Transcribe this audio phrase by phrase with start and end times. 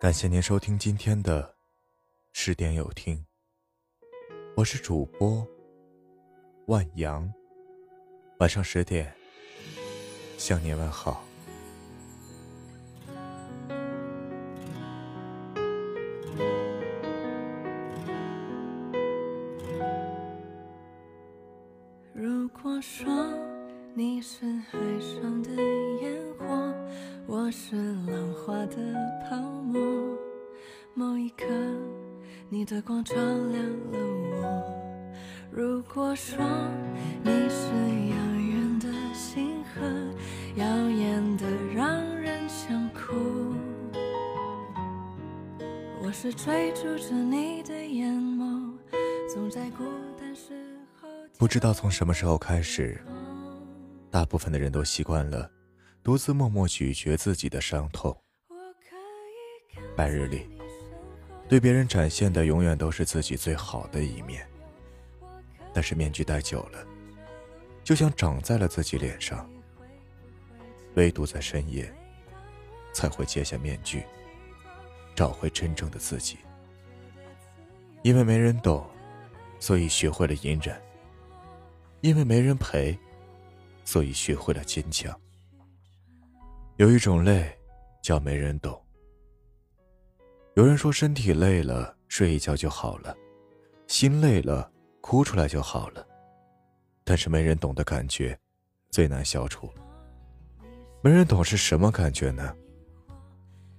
[0.00, 1.56] 感谢您收听今天的
[2.32, 3.26] 十点有听，
[4.54, 5.44] 我是主播
[6.66, 7.28] 万阳，
[8.38, 9.12] 晚上十点
[10.36, 11.24] 向您问好。
[22.14, 23.08] 如果说
[23.94, 25.50] 你是海上的
[26.00, 26.17] 烟，
[27.48, 27.76] 我是
[28.06, 28.76] 浪花的
[29.24, 29.80] 泡沫，
[30.92, 31.46] 某一刻
[32.50, 33.98] 你的光照亮了
[34.32, 35.14] 我。
[35.50, 36.44] 如果说
[37.22, 37.70] 你是
[38.10, 39.80] 遥远的星河，
[40.56, 43.14] 耀眼的让人想哭，
[46.02, 48.74] 我是追逐着你的眼眸，
[49.32, 49.84] 总在孤
[50.20, 50.52] 单时
[51.00, 51.08] 候。
[51.38, 53.00] 不知道从什么时候开始，
[54.10, 55.50] 大部分的人都习惯了
[56.02, 58.16] 独自默默咀嚼自己的伤痛。
[59.94, 60.48] 白日里，
[61.48, 64.48] 对别人展现的永远都是自己最好的一面。
[65.74, 66.86] 但是面具戴久了，
[67.84, 69.48] 就像长在了自己脸上。
[70.94, 71.92] 唯独在深夜，
[72.92, 74.02] 才会揭下面具，
[75.14, 76.38] 找回真正的自己。
[78.02, 78.88] 因为没人懂，
[79.60, 80.80] 所以学会了隐忍。
[82.00, 82.98] 因为没人陪，
[83.84, 85.20] 所以学会了坚强。
[86.78, 87.52] 有一种累，
[88.00, 88.80] 叫没人懂。
[90.54, 93.12] 有人说身体累了，睡一觉就好了；
[93.88, 94.70] 心累了，
[95.00, 96.06] 哭出来就好了。
[97.02, 98.38] 但是没人懂的感觉，
[98.90, 99.68] 最难消除。
[101.02, 102.54] 没人懂是什么感觉呢？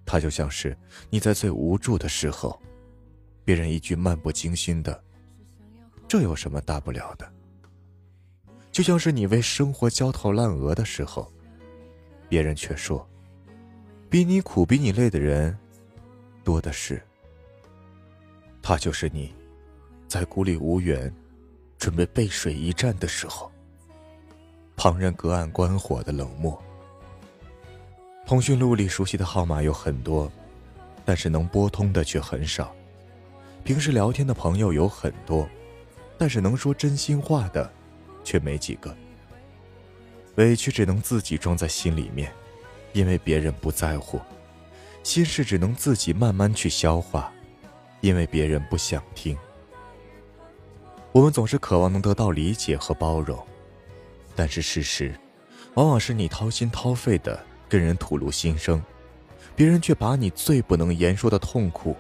[0.06, 0.78] 它就像是
[1.10, 2.62] 你在最无助的时候，
[3.46, 5.02] 别人一句漫不经心的
[6.06, 7.32] “这有什么大不了的”。
[8.74, 11.32] 就像是你为生活焦头烂额的时候，
[12.30, 13.06] 别人却说
[14.10, 15.58] ：“比你苦、比你累的人
[16.44, 17.02] 多的是。”
[18.64, 19.34] 他就是你，
[20.08, 21.14] 在孤立无援、
[21.78, 23.52] 准备背水一战的时候，
[24.78, 26.58] 旁人隔岸观火的冷漠。
[28.26, 30.32] 通讯录里熟悉的号码有很多，
[31.04, 32.68] 但是能拨通的却很少；
[33.64, 35.50] 平时聊天的朋友有很多，
[36.18, 37.70] 但是能说真心话的。
[38.22, 38.96] 却没几个，
[40.40, 42.32] 委屈只能自己装在心里面，
[42.94, 44.18] 因为别人不在乎；
[45.04, 47.30] 心事只能自己慢慢去消化，
[48.00, 49.38] 因为别人不想听。
[51.12, 53.38] 我们总是渴望能得到理解和包容，
[54.34, 55.14] 但是事实，
[55.74, 58.82] 往往是你掏心掏肺的跟人吐露心声，
[59.58, 61.98] 别人却把你最不能言说的痛苦，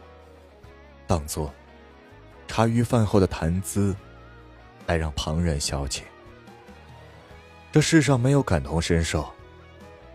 [1.05, 1.53] 当做
[2.47, 3.94] 茶余饭后的谈资，
[4.85, 6.03] 来让旁人消遣。
[7.72, 9.31] 这世上没有感同身受，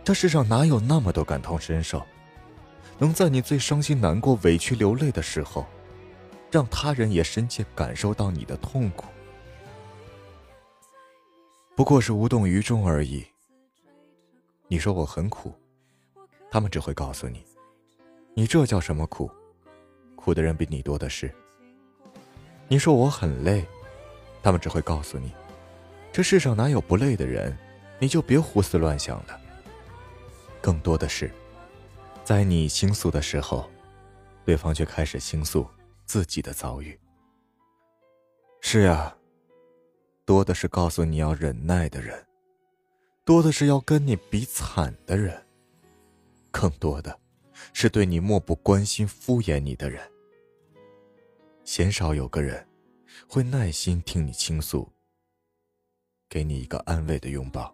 [0.02, 2.04] 这世上哪有那么多感同身受，
[2.98, 5.64] 能在你最伤心、难过、委屈、流泪的时候，
[6.50, 9.06] 让他人也深切感受到你的痛苦？
[11.76, 13.24] 不过是无动于衷而已。
[14.66, 15.54] 你说我很苦，
[16.50, 17.44] 他们只会告诉你，
[18.34, 19.30] 你这叫什么苦？
[20.16, 21.32] 苦的人比你多的是。
[22.66, 23.64] 你说我很累，
[24.42, 25.32] 他们只会告诉你。
[26.14, 27.58] 这世上哪有不累的人？
[27.98, 29.40] 你就别胡思乱想了。
[30.62, 31.28] 更多的是，
[32.22, 33.68] 在你倾诉的时候，
[34.44, 35.66] 对方却开始倾诉
[36.06, 36.96] 自己的遭遇。
[38.60, 39.12] 是呀，
[40.24, 42.24] 多的是告诉你要忍耐的人，
[43.24, 45.44] 多的是要跟你比惨的人，
[46.52, 47.18] 更多的
[47.72, 50.00] 是对你漠不关心、敷衍你的人。
[51.64, 52.64] 鲜少有个人
[53.26, 54.93] 会耐心听你倾诉。
[56.34, 57.72] 给你一个安慰的拥抱。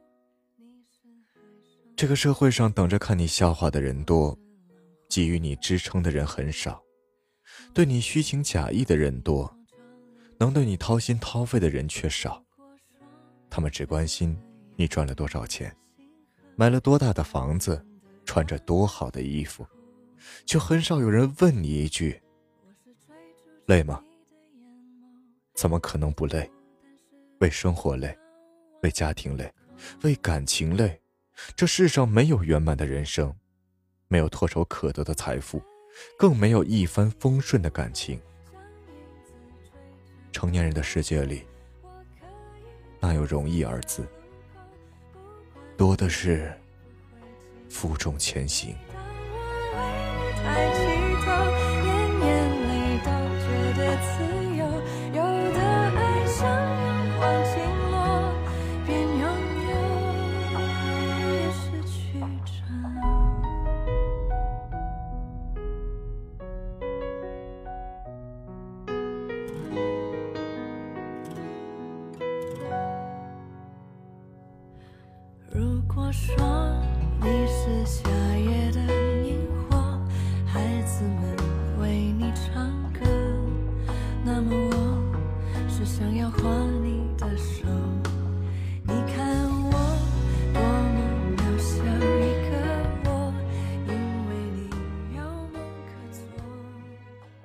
[1.96, 4.38] 这个社会上等着看你笑话的人多，
[5.08, 6.78] 给予你支撑的人很少，
[7.72, 9.50] 对你虚情假意的人多，
[10.38, 12.44] 能对你掏心掏肺的人却少。
[13.48, 14.38] 他们只关心
[14.76, 15.74] 你赚了多少钱，
[16.54, 17.82] 买了多大的房子，
[18.26, 19.66] 穿着多好的衣服，
[20.44, 22.20] 却很少有人问你一句：
[23.64, 24.04] 累吗？
[25.54, 26.50] 怎么可能不累？
[27.38, 28.14] 为生活累。
[28.82, 29.52] 为家庭累，
[30.02, 31.00] 为感情累，
[31.54, 33.34] 这世上没有圆满的人生，
[34.08, 35.62] 没有唾手可得的财富，
[36.18, 38.20] 更没有一帆风顺的感情。
[40.32, 41.44] 成年人的世界里，
[43.00, 44.06] 哪有容易二字？
[45.76, 46.52] 多的是
[47.68, 48.74] 负重前行。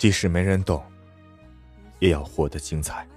[0.05, 0.83] 即使没人懂，
[1.97, 3.07] 也要活得精彩。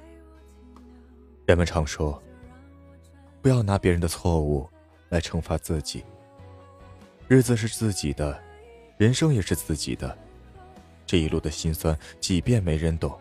[1.45, 2.19] 人们常说，
[3.43, 4.67] 不要拿别人的错误
[5.11, 6.03] 来惩罚自己。
[7.29, 8.43] 日子是自己的，
[8.97, 10.17] 人生也是自己的。
[11.05, 13.15] 这一路的辛酸，即便没人懂，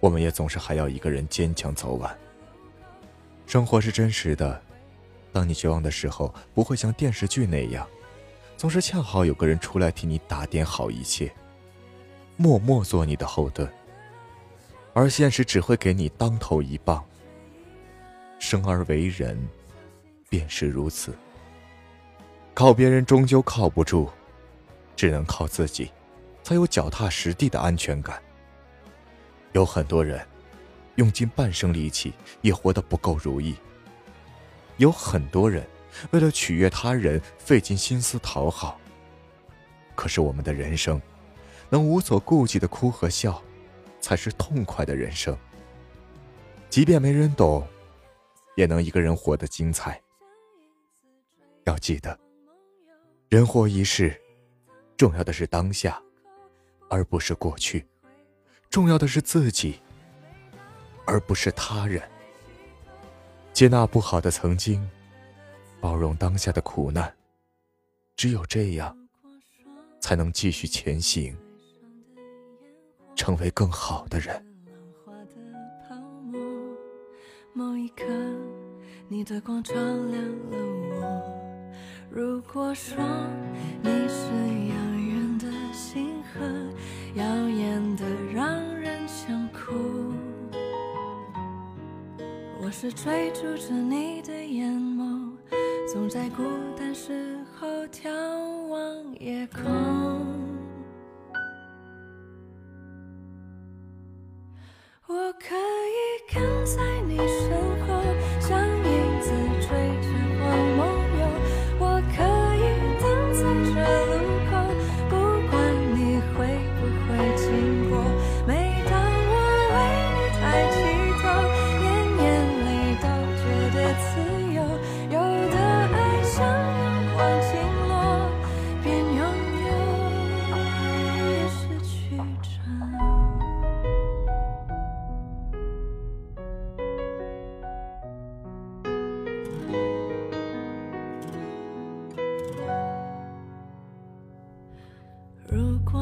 [0.00, 2.18] 我们也总是还要一个人坚强走完。
[3.44, 4.58] 生活是真实的，
[5.34, 7.86] 当你绝望的时候，不会像电视剧那样，
[8.56, 11.30] 总是恰好有个人出来替你打点好一切，
[12.38, 13.70] 默默做你的后盾。
[14.94, 17.04] 而现实只会给你当头一棒。
[18.38, 19.38] 生而为人，
[20.30, 21.14] 便是如此。
[22.54, 24.08] 靠别人终究靠不住，
[24.96, 25.90] 只能靠自己，
[26.42, 28.20] 才有脚踏实地的安全感。
[29.52, 30.26] 有很多人，
[30.96, 33.56] 用尽半生力气也活得不够如意。
[34.78, 35.64] 有很多人，
[36.12, 38.80] 为了取悦他人，费尽心思讨好。
[39.94, 41.00] 可是我们的人生，
[41.70, 43.42] 能无所顾忌的哭和笑。
[44.00, 45.36] 才是痛快的人生。
[46.70, 47.66] 即便没人懂，
[48.56, 50.00] 也能一个人活得精彩。
[51.64, 52.18] 要记得，
[53.28, 54.18] 人活一世，
[54.96, 56.00] 重要的是当下，
[56.88, 57.80] 而不是过去；
[58.70, 59.80] 重要的是自己，
[61.04, 62.02] 而不是他人。
[63.52, 64.88] 接纳不好的曾经，
[65.80, 67.12] 包容当下的苦难，
[68.16, 68.96] 只有这样，
[70.00, 71.36] 才能继续前行。
[73.18, 74.42] 成为更好的人。
[77.52, 78.04] 某一刻，
[79.08, 80.56] 你的光照亮了
[80.92, 81.22] 我。
[82.08, 82.96] 如果说
[83.82, 84.30] 你是
[84.68, 86.40] 遥远的星河，
[87.14, 89.74] 耀眼的让人想哭。
[92.62, 95.36] 我是追逐着你的眼眸，
[95.92, 96.44] 总在孤
[96.76, 98.08] 单时候眺
[98.68, 100.27] 望夜空。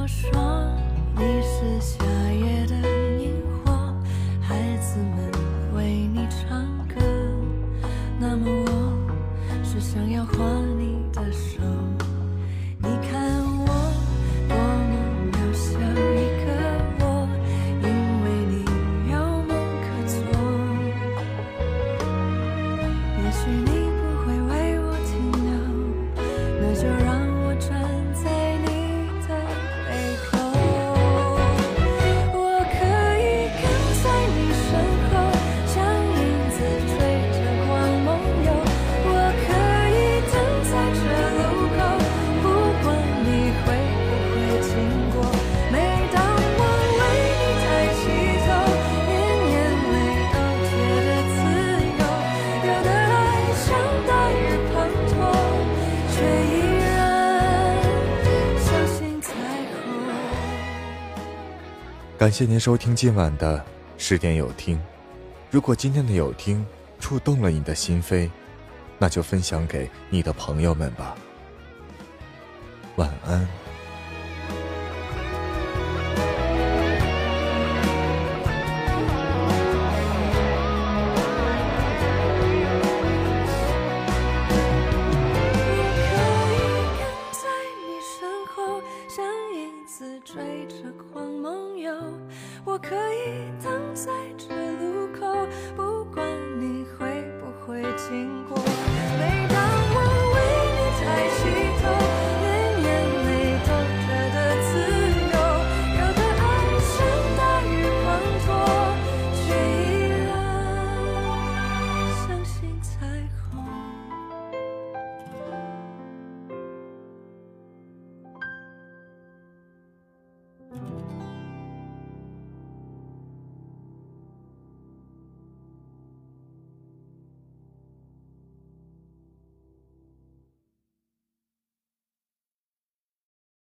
[0.07, 0.56] 说
[62.27, 63.65] 感谢您收听今晚的
[63.97, 64.77] 十点有听。
[65.49, 66.67] 如果今天的有听
[66.99, 68.29] 触动了你的心扉，
[68.99, 71.15] 那就分享给你的朋友们吧。
[72.97, 73.47] 晚安。